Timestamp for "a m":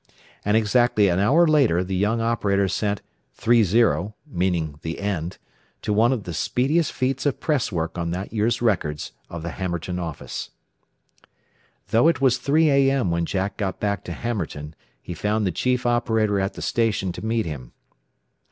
12.71-13.11